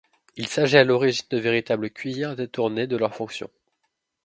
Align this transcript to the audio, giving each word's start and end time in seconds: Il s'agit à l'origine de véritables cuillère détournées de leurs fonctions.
Il 0.35 0.47
s'agit 0.47 0.77
à 0.77 0.83
l'origine 0.83 1.25
de 1.29 1.37
véritables 1.37 1.91
cuillère 1.91 2.35
détournées 2.35 2.87
de 2.87 2.97
leurs 2.97 3.13
fonctions. 3.13 3.51